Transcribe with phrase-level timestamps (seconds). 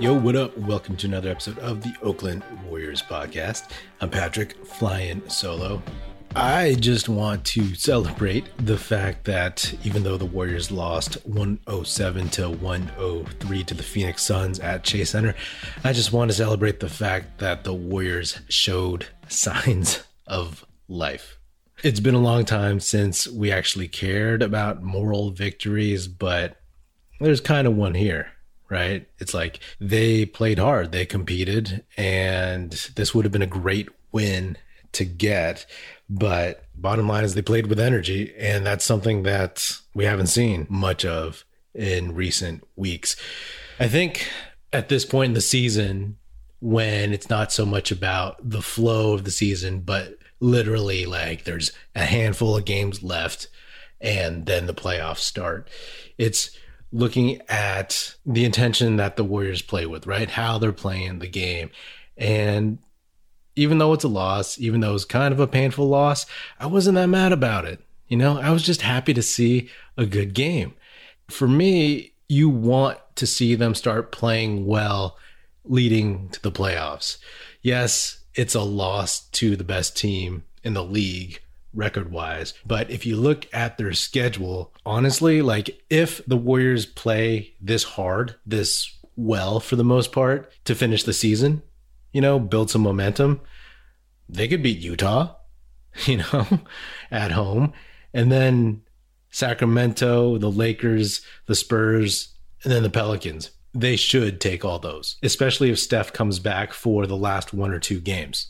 [0.00, 0.56] Yo, what up?
[0.56, 3.70] Welcome to another episode of the Oakland Warriors podcast.
[4.00, 5.82] I'm Patrick, flying solo.
[6.34, 12.48] I just want to celebrate the fact that even though the Warriors lost 107 to
[12.48, 15.34] 103 to the Phoenix Suns at Chase Center,
[15.84, 21.38] I just want to celebrate the fact that the Warriors showed signs of life.
[21.84, 26.56] It's been a long time since we actually cared about moral victories, but
[27.20, 28.32] there's kind of one here
[28.70, 29.06] right?
[29.18, 34.56] It's like they played hard, they competed, and this would have been a great win
[34.92, 35.66] to get.
[36.08, 40.66] But bottom line is they played with energy, and that's something that we haven't seen
[40.70, 43.16] much of in recent weeks.
[43.78, 44.28] I think
[44.72, 46.16] at this point in the season,
[46.60, 51.72] when it's not so much about the flow of the season, but literally like there's
[51.94, 53.48] a handful of games left
[54.00, 55.68] and then the playoffs start.
[56.18, 56.56] It's
[56.92, 60.28] looking at the intention that the Warriors play with, right?
[60.28, 61.70] How they're playing the game.
[62.16, 62.78] And
[63.56, 66.26] even though it's a loss, even though it's kind of a painful loss,
[66.58, 67.80] I wasn't that mad about it.
[68.08, 70.74] You know, I was just happy to see a good game.
[71.28, 75.16] For me, you want to see them start playing well
[75.64, 77.18] leading to the playoffs.
[77.62, 81.40] Yes, it's a loss to the best team in the league,
[81.72, 82.54] record wise.
[82.66, 88.36] But if you look at their schedule, honestly, like if the Warriors play this hard,
[88.44, 91.62] this well for the most part to finish the season,
[92.12, 93.40] you know, build some momentum,
[94.28, 95.34] they could beat Utah,
[96.06, 96.60] you know,
[97.10, 97.72] at home.
[98.12, 98.82] And then
[99.30, 103.50] Sacramento, the Lakers, the Spurs, and then the Pelicans.
[103.72, 107.78] They should take all those, especially if Steph comes back for the last one or
[107.78, 108.48] two games.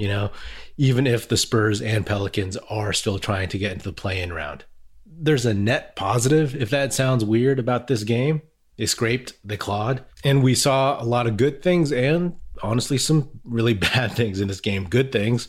[0.00, 0.30] You know,
[0.78, 4.32] even if the Spurs and Pelicans are still trying to get into the play in
[4.32, 4.64] round.
[5.04, 8.40] There's a net positive, if that sounds weird about this game.
[8.78, 13.28] They scraped, they clawed, and we saw a lot of good things and honestly some
[13.44, 14.88] really bad things in this game.
[14.88, 15.48] Good things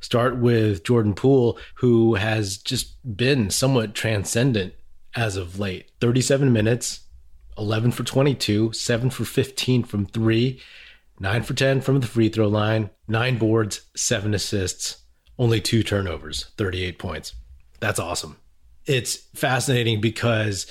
[0.00, 4.72] start with Jordan Poole, who has just been somewhat transcendent
[5.14, 5.90] as of late.
[6.00, 7.00] 37 minutes,
[7.58, 10.62] 11 for 22, 7 for 15 from three,
[11.20, 15.02] nine for 10 from the free throw line, nine boards, seven assists,
[15.38, 17.34] only two turnovers, 38 points.
[17.78, 18.38] That's awesome.
[18.86, 20.66] It's fascinating because,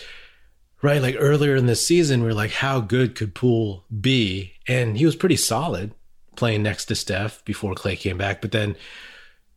[0.81, 4.53] right, like earlier in the season, we are like, how good could Poole be?
[4.67, 5.93] And he was pretty solid
[6.35, 8.41] playing next to Steph before Klay came back.
[8.41, 8.75] But then,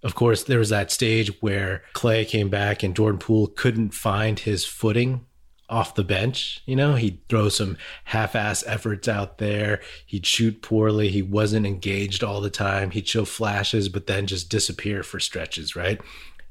[0.03, 4.39] of course, there was that stage where Klay came back and Jordan Poole couldn't find
[4.39, 5.27] his footing
[5.69, 6.63] off the bench.
[6.67, 9.81] You know, he'd throw some half ass efforts out there.
[10.07, 11.09] He'd shoot poorly.
[11.09, 12.91] He wasn't engaged all the time.
[12.91, 16.01] He'd show flashes, but then just disappear for stretches, right?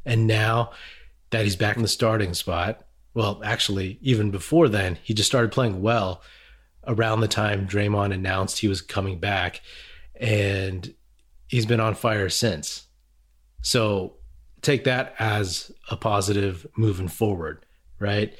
[0.06, 0.72] And now
[1.30, 5.52] that he's back in the starting spot, well, actually, even before then, he just started
[5.52, 6.22] playing well
[6.88, 9.62] around the time Draymond announced he was coming back.
[10.16, 10.94] And
[11.48, 12.88] he's been on fire since.
[13.62, 14.16] So
[14.62, 17.66] take that as a positive moving forward,
[18.00, 18.34] right?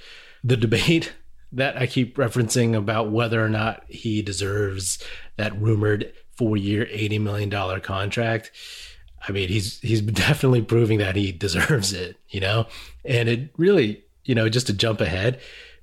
[0.44, 1.14] The debate
[1.52, 5.04] that I keep referencing about whether or not he deserves
[5.38, 8.52] that rumored four year, $80 million contract.
[9.28, 12.68] I mean, he's he's definitely proving that he deserves it, you know?
[13.06, 15.40] And it really, you know, just to jump ahead,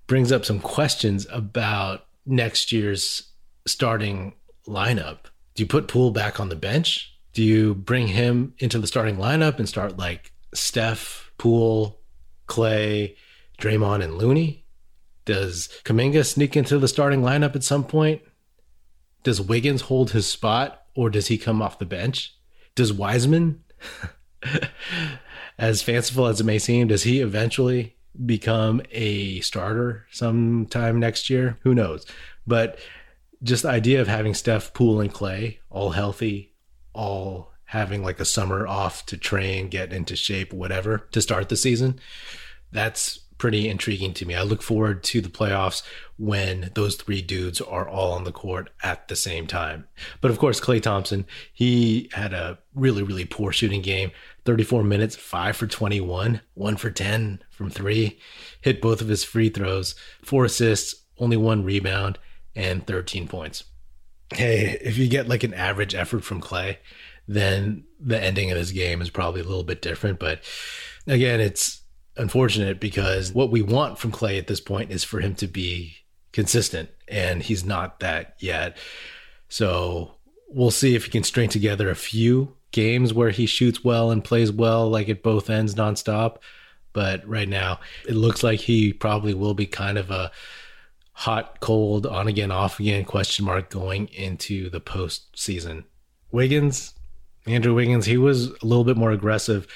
[0.06, 3.30] brings up some questions about next year's
[3.66, 4.34] starting
[4.66, 5.18] lineup.
[5.54, 7.14] Do you put Poole back on the bench?
[7.32, 12.00] Do you bring him into the starting lineup and start like Steph, Poole,
[12.48, 13.14] Klay,
[13.58, 14.64] Draymond and Looney?
[15.24, 18.22] Does Kuminga sneak into the starting lineup at some point?
[19.24, 22.34] Does Wiggins hold his spot or does he come off the bench?
[22.74, 23.62] Does Wiseman,
[25.58, 31.58] as fanciful as it may seem, does he eventually become a starter sometime next year?
[31.62, 32.06] Who knows?
[32.46, 32.78] But
[33.42, 36.54] just the idea of having Steph, Poole, and Klay all healthy,
[36.92, 41.56] all having like a summer off to train, get into shape, whatever, to start the
[41.56, 42.00] season,
[42.72, 44.34] that's pretty intriguing to me.
[44.34, 45.82] I look forward to the playoffs
[46.16, 49.86] when those three dudes are all on the court at the same time.
[50.20, 54.10] But of course, Klay Thompson, he had a really, really poor shooting game
[54.44, 58.18] 34 minutes, five for 21, one for 10 from three,
[58.60, 62.18] hit both of his free throws, four assists, only one rebound,
[62.56, 63.64] and 13 points.
[64.34, 66.78] Hey, if you get like an average effort from Klay,
[67.26, 70.18] then the ending of this game is probably a little bit different.
[70.18, 70.40] But
[71.06, 71.77] again, it's
[72.18, 75.96] unfortunate because what we want from Klay at this point is for him to be
[76.32, 78.76] consistent, and he's not that yet.
[79.48, 80.14] So
[80.48, 84.24] we'll see if he can string together a few games where he shoots well and
[84.24, 86.38] plays well, like at both ends nonstop.
[86.92, 90.30] But right now, it looks like he probably will be kind of a
[91.12, 95.84] hot, cold, on again, off again question mark going into the postseason.
[96.30, 96.94] Wiggins,
[97.46, 99.66] Andrew Wiggins, he was a little bit more aggressive,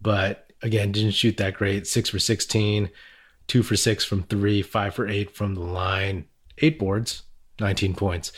[0.00, 1.86] but again, didn't shoot that great.
[1.86, 2.90] Six for 16,
[3.46, 6.26] two for six from three, five for eight from the line,
[6.58, 7.22] eight boards,
[7.60, 8.32] 19 points.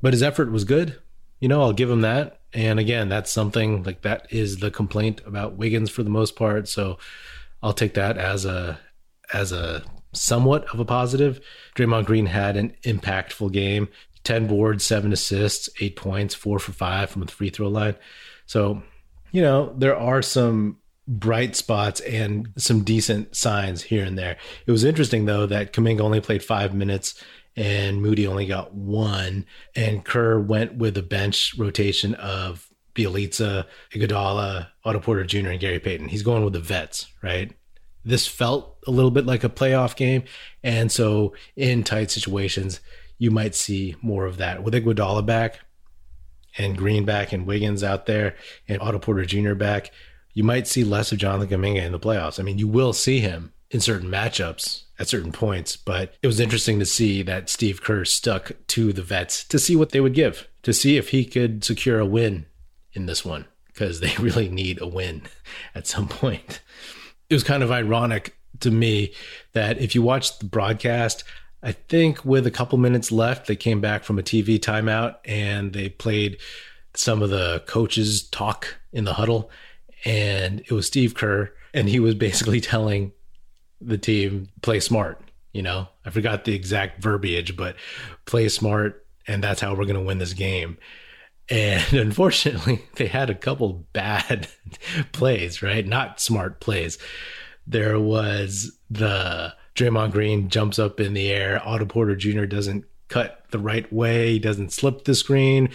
[0.00, 0.98] But his effort was good.
[1.40, 2.40] You know, I'll give him that.
[2.52, 6.68] And again, that's something like that is the complaint about Wiggins for the most part.
[6.68, 6.98] So
[7.62, 8.78] I'll take that as a
[9.32, 11.40] as a somewhat of a positive.
[11.74, 13.88] Draymond Green had an impactful game.
[14.24, 17.94] 10 boards, seven assists, eight points, four for five from the free throw line.
[18.46, 18.82] So,
[19.30, 20.78] you know, there are some
[21.08, 24.36] bright spots and some decent signs here and there.
[24.66, 27.22] It was interesting though that Kuminga only played five minutes
[27.56, 29.44] and Moody only got one,
[29.74, 35.80] and Kerr went with a bench rotation of Bjelica, Iguodala, Otto Porter Jr., and Gary
[35.80, 36.08] Payton.
[36.08, 37.52] He's going with the vets, right?
[38.04, 40.22] This felt a little bit like a playoff game,
[40.62, 42.80] and so in tight situations,
[43.18, 45.58] you might see more of that with Iguodala back
[46.56, 48.36] and Green back and Wiggins out there
[48.68, 49.54] and Otto Porter Jr.
[49.54, 49.90] back
[50.38, 52.38] you might see less of Jonathan Kuminga in the playoffs.
[52.38, 56.38] I mean, you will see him in certain matchups at certain points, but it was
[56.38, 60.14] interesting to see that Steve Kerr stuck to the vets to see what they would
[60.14, 62.46] give, to see if he could secure a win
[62.92, 65.22] in this one, because they really need a win
[65.74, 66.60] at some point.
[67.28, 69.14] It was kind of ironic to me
[69.54, 71.24] that if you watch the broadcast,
[71.64, 75.72] I think with a couple minutes left, they came back from a TV timeout and
[75.72, 76.38] they played
[76.94, 79.50] some of the coaches talk in the huddle
[80.04, 83.12] and it was Steve Kerr, and he was basically telling
[83.80, 85.20] the team play smart.
[85.52, 87.76] You know, I forgot the exact verbiage, but
[88.26, 90.78] play smart, and that's how we're going to win this game.
[91.48, 94.48] And unfortunately, they had a couple bad
[95.12, 95.86] plays, right?
[95.86, 96.98] Not smart plays.
[97.66, 101.62] There was the Draymond Green jumps up in the air.
[101.64, 102.44] Otto Porter Jr.
[102.44, 104.32] doesn't cut the right way.
[104.32, 105.70] He doesn't slip the screen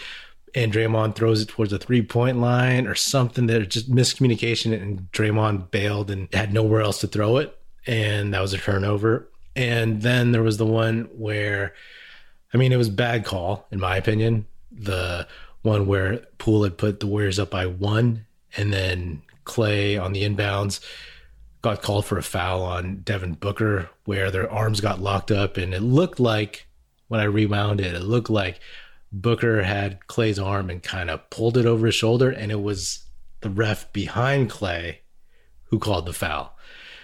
[0.55, 5.11] and Draymond throws it towards a three point line or something that just miscommunication and
[5.11, 7.57] Draymond bailed and had nowhere else to throw it.
[7.85, 9.29] And that was a turnover.
[9.55, 11.73] And then there was the one where,
[12.53, 14.45] I mean, it was bad call, in my opinion.
[14.71, 15.27] The
[15.61, 18.25] one where Poole had put the Warriors up by one,
[18.57, 20.79] and then Klay on the inbounds
[21.61, 25.57] got called for a foul on Devin Booker, where their arms got locked up.
[25.57, 26.67] And it looked like,
[27.07, 28.59] when I rewound it, it looked like
[29.13, 33.05] Booker had Klay's arm and kind of pulled it over his shoulder, and it was
[33.41, 34.97] the ref behind Klay
[35.65, 36.57] who called the foul.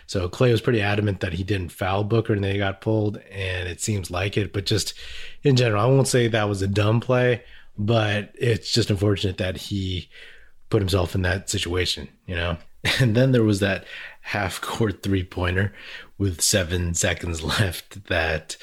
[0.08, 3.70] So Klay was pretty adamant that he didn't foul Booker and they got pulled, and
[3.70, 4.52] it seems like it.
[4.52, 4.96] But just
[5.44, 7.44] in general, I won't say that was a dumb play,
[7.78, 10.10] but it's just unfortunate that he
[10.72, 12.58] put himself in that situation, you know?
[13.02, 13.84] And then there was that
[14.22, 15.74] half court three pointer
[16.20, 18.58] with seven seconds left that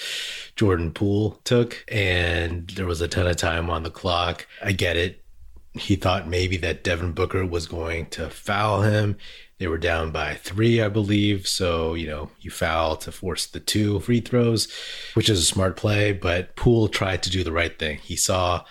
[0.54, 4.46] Jordan Poole took, and there was a ton of time on the clock.
[4.62, 5.24] I get it.
[5.72, 9.16] He thought maybe that Devin Booker was going to foul him.
[9.58, 11.48] They were down by three, I believe.
[11.48, 14.68] So, you know, you foul to force the two free throws,
[15.14, 16.12] which is a smart play.
[16.12, 17.98] But Poole tried to do the right thing.
[17.98, 18.64] He saw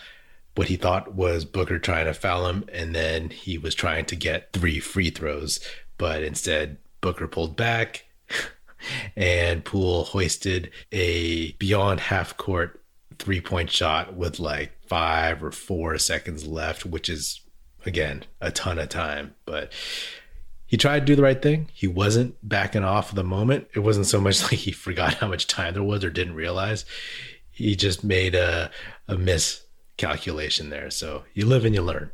[0.55, 4.15] what he thought was Booker trying to foul him, and then he was trying to
[4.15, 5.59] get three free throws.
[5.97, 8.05] But instead, Booker pulled back
[9.15, 12.81] and Poole hoisted a beyond half court
[13.17, 17.41] three point shot with like five or four seconds left, which is,
[17.85, 19.35] again, a ton of time.
[19.45, 19.71] But
[20.65, 21.69] he tried to do the right thing.
[21.73, 23.67] He wasn't backing off the moment.
[23.75, 26.85] It wasn't so much like he forgot how much time there was or didn't realize.
[27.51, 28.69] He just made a,
[29.07, 30.89] a miscalculation there.
[30.89, 32.11] So you live and you learn.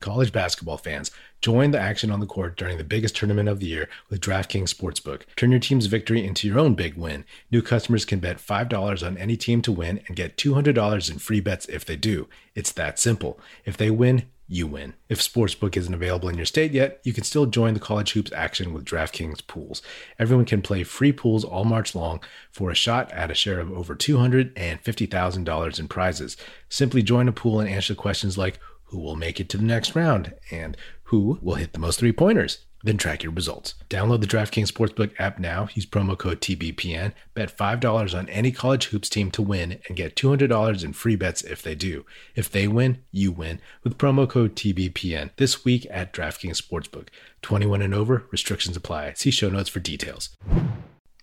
[0.00, 3.66] College basketball fans, join the action on the court during the biggest tournament of the
[3.66, 5.22] year with DraftKings Sportsbook.
[5.34, 7.24] Turn your team's victory into your own big win.
[7.50, 11.40] New customers can bet $5 on any team to win and get $200 in free
[11.40, 12.28] bets if they do.
[12.54, 13.40] It's that simple.
[13.64, 14.94] If they win, you win.
[15.08, 18.30] If Sportsbook isn't available in your state yet, you can still join the college hoops
[18.32, 19.82] action with DraftKings pools.
[20.16, 22.20] Everyone can play free pools all March long
[22.52, 26.36] for a shot at a share of over $250,000 in prizes.
[26.68, 29.94] Simply join a pool and answer questions like who will make it to the next
[29.94, 32.64] round, and who will hit the most three pointers.
[32.84, 33.74] Then track your results.
[33.90, 35.68] Download the DraftKings Sportsbook app now.
[35.74, 37.12] Use promo code TBPN.
[37.34, 41.42] Bet $5 on any college hoops team to win and get $200 in free bets
[41.42, 42.06] if they do.
[42.36, 47.08] If they win, you win with promo code TBPN this week at DraftKings Sportsbook.
[47.42, 49.12] 21 and over, restrictions apply.
[49.14, 50.36] See show notes for details.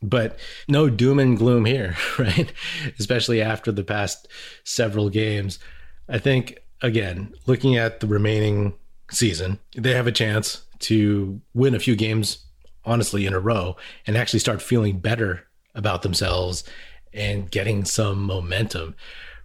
[0.01, 2.51] But no doom and gloom here, right?
[2.99, 4.27] Especially after the past
[4.65, 5.57] several games.
[6.09, 8.73] I think again, looking at the remaining
[9.11, 12.45] season, they have a chance to win a few games,
[12.85, 13.75] honestly, in a row
[14.05, 16.63] and actually start feeling better about themselves
[17.11, 18.95] and getting some momentum.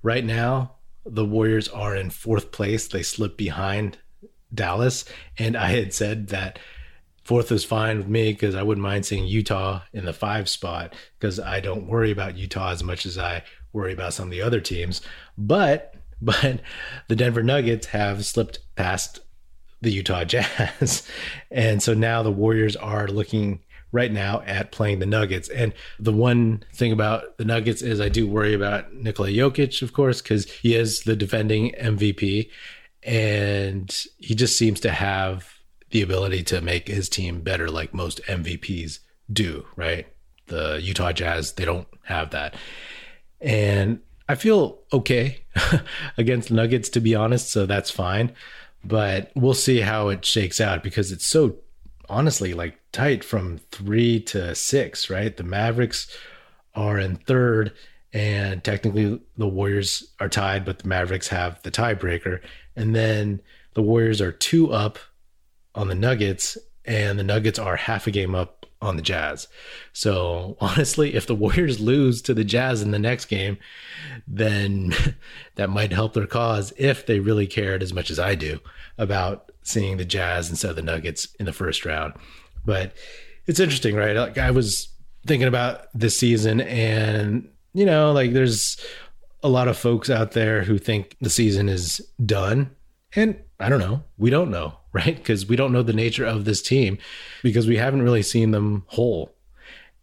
[0.02, 0.72] Right now,
[1.06, 2.86] the Warriors are in fourth place.
[2.88, 3.96] They slip behind
[4.52, 5.06] Dallas.
[5.38, 6.58] And I had said that
[7.24, 10.94] fourth is fine with me because I wouldn't mind seeing Utah in the five spot
[11.18, 14.42] because I don't worry about Utah as much as I worry about some of the
[14.42, 15.00] other teams.
[15.38, 16.60] But but
[17.08, 19.20] the Denver Nuggets have slipped past
[19.80, 21.06] the Utah Jazz.
[21.50, 23.60] and so now the Warriors are looking
[23.92, 25.48] right now at playing the Nuggets.
[25.48, 29.92] And the one thing about the Nuggets is I do worry about Nikola Jokic, of
[29.92, 32.50] course, because he is the defending MVP.
[33.02, 35.48] And he just seems to have
[35.90, 39.00] the ability to make his team better, like most MVPs
[39.32, 40.06] do, right?
[40.46, 42.54] The Utah Jazz, they don't have that.
[43.40, 45.42] And I feel okay
[46.16, 47.50] against Nuggets, to be honest.
[47.50, 48.32] So that's fine.
[48.84, 51.56] But we'll see how it shakes out because it's so
[52.08, 55.36] honestly like tight from three to six, right?
[55.36, 56.16] The Mavericks
[56.76, 57.72] are in third,
[58.12, 62.40] and technically the Warriors are tied, but the Mavericks have the tiebreaker.
[62.76, 63.42] And then
[63.74, 65.00] the Warriors are two up
[65.74, 69.48] on the Nuggets, and the Nuggets are half a game up on the Jazz.
[69.92, 73.58] So honestly, if the Warriors lose to the Jazz in the next game,
[74.26, 74.94] then
[75.56, 78.60] that might help their cause if they really cared as much as I do
[78.98, 82.14] about seeing the Jazz instead of the Nuggets in the first round.
[82.64, 82.94] But
[83.46, 84.16] it's interesting, right?
[84.16, 84.88] Like I was
[85.26, 88.84] thinking about this season and you know, like there's
[89.42, 92.70] a lot of folks out there who think the season is done.
[93.14, 94.04] And I don't know.
[94.18, 95.16] We don't know, right?
[95.16, 96.98] Because we don't know the nature of this team
[97.42, 99.34] because we haven't really seen them whole.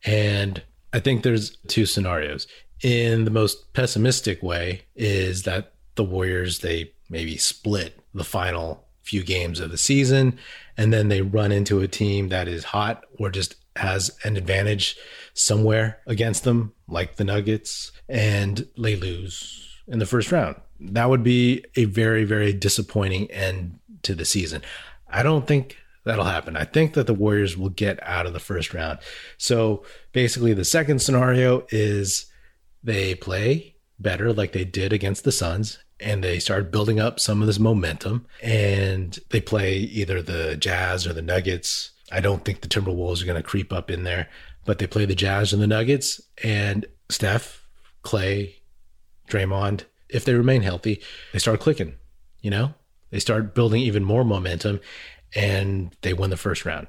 [0.06, 0.62] And
[0.94, 2.48] I think there's two scenarios.
[2.84, 9.24] In the most pessimistic way is that the Warriors they maybe split the final few
[9.24, 10.38] games of the season
[10.78, 14.98] and then they run into a team that is hot or just has an advantage
[15.34, 20.56] somewhere against them like the Nuggets and they lose in the first round.
[20.80, 24.62] That would be a very very disappointing end to the season.
[25.10, 26.58] I don't think that'll happen.
[26.58, 29.00] I think that the Warriors will get out of the first round.
[29.38, 32.26] So basically, the second scenario is
[32.84, 37.42] they play better like they did against the Suns and they start building up some
[37.42, 41.92] of this momentum and they play either the Jazz or the Nuggets.
[42.12, 44.30] I don't think the Timberwolves are going to creep up in there,
[44.66, 47.68] but they play the Jazz and the Nuggets and Steph,
[48.04, 48.56] Klay,
[49.28, 51.02] Draymond, if they remain healthy,
[51.34, 51.96] they start clicking,
[52.42, 52.74] you know?
[53.10, 54.80] They start building even more momentum
[55.36, 56.88] and they win the first round,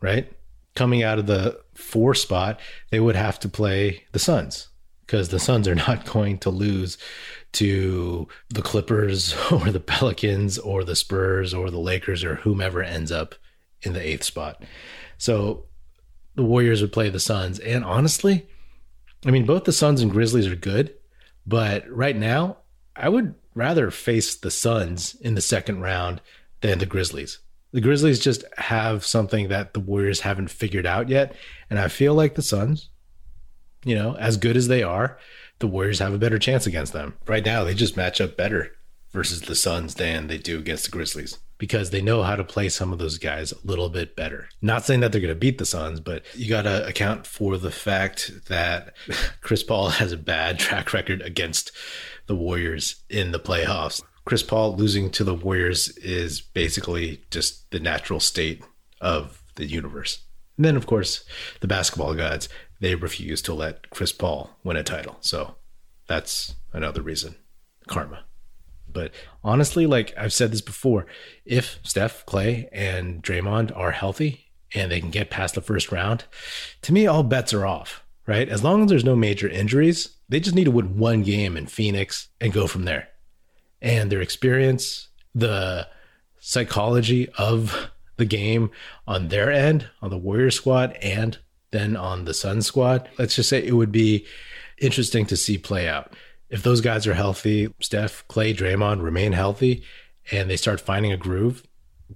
[0.00, 0.32] right?
[0.74, 4.68] Coming out of the four spot, they would have to play the Suns
[5.06, 6.98] because the Suns are not going to lose
[7.52, 13.10] to the Clippers or the Pelicans or the Spurs or the Lakers or whomever ends
[13.10, 13.34] up
[13.82, 14.62] in the eighth spot.
[15.16, 15.64] So
[16.34, 17.58] the Warriors would play the Suns.
[17.58, 18.48] And honestly,
[19.26, 20.94] I mean, both the Suns and Grizzlies are good,
[21.48, 22.58] but right now,
[22.94, 26.20] I would rather face the Suns in the second round
[26.60, 27.38] than the Grizzlies.
[27.72, 31.34] The Grizzlies just have something that the Warriors haven't figured out yet.
[31.70, 32.90] And I feel like the Suns,
[33.82, 35.18] you know, as good as they are,
[35.58, 37.14] the Warriors have a better chance against them.
[37.26, 38.76] Right now, they just match up better
[39.10, 42.68] versus the Suns than they do against the Grizzlies because they know how to play
[42.68, 44.48] some of those guys a little bit better.
[44.62, 47.58] Not saying that they're going to beat the Suns, but you got to account for
[47.58, 48.94] the fact that
[49.40, 51.72] Chris Paul has a bad track record against
[52.26, 54.02] the Warriors in the playoffs.
[54.24, 58.62] Chris Paul losing to the Warriors is basically just the natural state
[59.00, 60.22] of the universe.
[60.56, 61.24] And then, of course,
[61.60, 62.48] the basketball gods,
[62.80, 65.16] they refuse to let Chris Paul win a title.
[65.20, 65.54] So
[66.06, 67.36] that's another reason
[67.86, 68.24] karma.
[68.92, 69.12] But
[69.44, 71.06] honestly, like I've said this before,
[71.44, 76.24] if Steph, Klay, and Draymond are healthy and they can get past the first round,
[76.82, 78.48] to me, all bets are off, right?
[78.48, 81.66] As long as there's no major injuries, they just need to win one game in
[81.66, 83.08] Phoenix and go from there.
[83.80, 85.86] And their experience, the
[86.40, 88.70] psychology of the game
[89.06, 91.38] on their end, on the Warrior squad, and
[91.70, 94.26] then on the Sun squad, let's just say it would be
[94.80, 96.14] interesting to see play out
[96.50, 99.82] if those guys are healthy, Steph, Klay, Draymond remain healthy,
[100.30, 101.62] and they start finding a groove,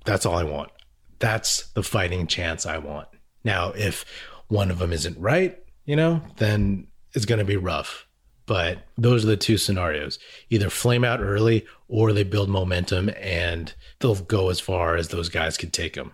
[0.04, 0.70] that's all I want.
[1.18, 3.08] That's the fighting chance I want.
[3.44, 4.04] Now, if
[4.48, 8.06] one of them isn't right, you know, then it's going to be rough.
[8.46, 10.18] But those are the two scenarios
[10.50, 15.28] either flame out early or they build momentum and they'll go as far as those
[15.28, 16.12] guys can take them.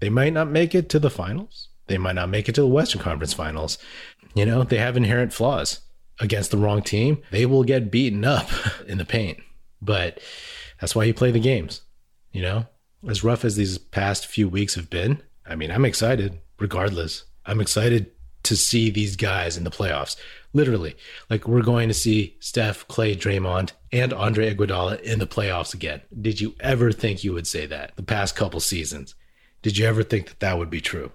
[0.00, 1.68] They might not make it to the finals.
[1.86, 3.78] They might not make it to the Western Conference finals.
[4.34, 5.80] You know, they have inherent flaws
[6.20, 8.48] against the wrong team, they will get beaten up
[8.86, 9.38] in the paint.
[9.80, 10.20] But
[10.80, 11.82] that's why you play the games,
[12.32, 12.66] you know?
[13.06, 17.24] As rough as these past few weeks have been, I mean, I'm excited regardless.
[17.44, 18.10] I'm excited
[18.44, 20.16] to see these guys in the playoffs.
[20.52, 20.96] Literally,
[21.28, 26.00] like we're going to see Steph, Klay, Draymond, and Andre Iguodala in the playoffs again.
[26.18, 29.14] Did you ever think you would say that the past couple seasons?
[29.62, 31.10] Did you ever think that that would be true?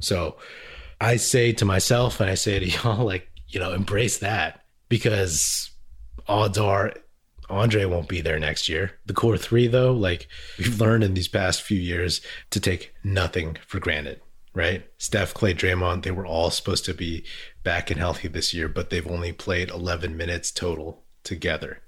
[0.00, 0.36] So
[1.00, 5.70] I say to myself and I say to y'all, like, you know, embrace that because
[6.28, 6.92] odds are
[7.48, 8.92] Andre won't be there next year.
[9.06, 13.56] The core three, though, like we've learned in these past few years to take nothing
[13.66, 14.20] for granted
[14.54, 14.84] right?
[14.98, 17.24] Steph, Klay, Draymond, they were all supposed to be
[17.62, 21.82] back and healthy this year, but they've only played 11 minutes total together.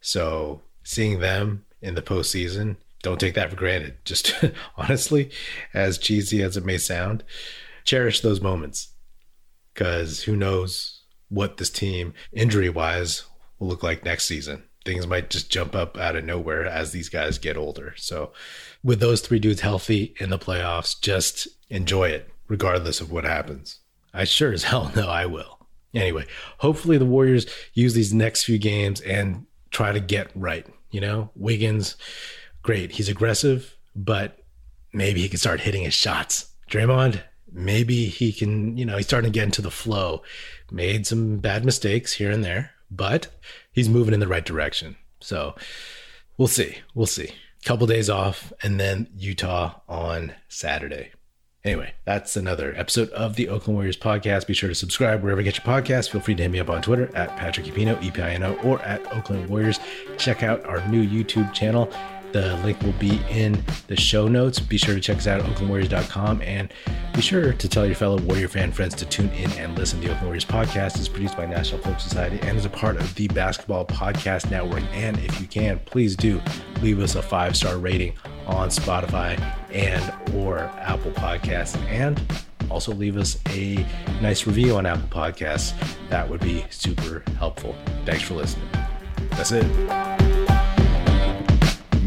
[0.00, 3.96] So seeing them in the postseason, don't take that for granted.
[4.04, 4.34] Just
[4.76, 5.30] honestly,
[5.74, 7.24] as cheesy as it may sound,
[7.84, 8.88] cherish those moments
[9.74, 10.97] because who knows
[11.28, 13.24] what this team, injury wise,
[13.58, 14.64] will look like next season.
[14.84, 17.94] Things might just jump up out of nowhere as these guys get older.
[17.96, 18.32] So,
[18.82, 23.80] with those three dudes healthy in the playoffs, just enjoy it, regardless of what happens.
[24.14, 25.66] I sure as hell know I will.
[25.94, 26.26] Anyway,
[26.58, 30.66] hopefully the Warriors use these next few games and try to get right.
[30.90, 31.96] You know, Wiggins,
[32.62, 32.92] great.
[32.92, 34.38] He's aggressive, but
[34.92, 36.52] maybe he can start hitting his shots.
[36.70, 40.22] Draymond, maybe he can, you know, he's starting to get into the flow.
[40.70, 43.28] Made some bad mistakes here and there, but
[43.72, 44.96] he's moving in the right direction.
[45.20, 45.54] So
[46.36, 46.78] we'll see.
[46.94, 47.30] We'll see.
[47.64, 51.10] Couple days off and then Utah on Saturday.
[51.64, 54.46] Anyway, that's another episode of the Oakland Warriors podcast.
[54.46, 56.08] Be sure to subscribe wherever you get your podcast.
[56.10, 59.48] Feel free to hit me up on Twitter at Patrick Epino, E-P-I-N-O, or at Oakland
[59.48, 59.80] Warriors.
[60.18, 61.92] Check out our new YouTube channel
[62.32, 64.60] the link will be in the show notes.
[64.60, 66.72] Be sure to check us out at oaklandwarriors.com and
[67.14, 70.00] be sure to tell your fellow Warrior fan friends to tune in and listen.
[70.00, 73.14] The Oakland Warriors podcast is produced by National Film Society and is a part of
[73.14, 74.82] the Basketball Podcast Network.
[74.92, 76.40] And if you can, please do
[76.82, 78.14] leave us a five star rating
[78.46, 79.40] on Spotify
[79.72, 82.20] and or Apple Podcasts and
[82.70, 83.86] also leave us a
[84.20, 85.72] nice review on Apple Podcasts.
[86.10, 87.74] That would be super helpful.
[88.04, 88.68] Thanks for listening.
[89.30, 90.17] That's it.